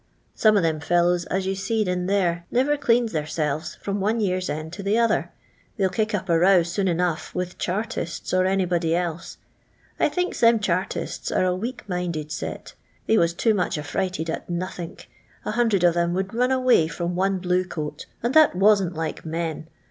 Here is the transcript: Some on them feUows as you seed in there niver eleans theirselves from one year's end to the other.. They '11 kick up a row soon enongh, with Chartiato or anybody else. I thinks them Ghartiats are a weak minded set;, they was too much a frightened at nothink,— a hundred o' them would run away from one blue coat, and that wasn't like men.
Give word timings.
Some 0.33 0.57
on 0.57 0.63
them 0.63 0.79
feUows 0.79 1.27
as 1.29 1.45
you 1.45 1.53
seed 1.53 1.87
in 1.87 2.07
there 2.07 2.47
niver 2.49 2.75
eleans 2.75 3.11
theirselves 3.11 3.75
from 3.75 3.99
one 4.01 4.19
year's 4.19 4.49
end 4.49 4.73
to 4.73 4.81
the 4.81 4.97
other.. 4.97 5.31
They 5.77 5.83
'11 5.83 5.95
kick 5.95 6.15
up 6.15 6.27
a 6.27 6.39
row 6.39 6.63
soon 6.63 6.87
enongh, 6.87 7.35
with 7.35 7.59
Chartiato 7.59 8.39
or 8.39 8.47
anybody 8.47 8.95
else. 8.95 9.37
I 9.99 10.09
thinks 10.09 10.39
them 10.39 10.57
Ghartiats 10.57 11.31
are 11.31 11.45
a 11.45 11.55
weak 11.55 11.87
minded 11.87 12.31
set;, 12.31 12.73
they 13.05 13.19
was 13.19 13.35
too 13.35 13.53
much 13.53 13.77
a 13.77 13.83
frightened 13.83 14.31
at 14.31 14.49
nothink,— 14.49 15.07
a 15.45 15.51
hundred 15.51 15.85
o' 15.85 15.91
them 15.91 16.15
would 16.15 16.33
run 16.33 16.49
away 16.51 16.87
from 16.87 17.15
one 17.15 17.37
blue 17.37 17.63
coat, 17.65 18.07
and 18.23 18.33
that 18.33 18.55
wasn't 18.55 18.95
like 18.95 19.23
men. 19.23 19.67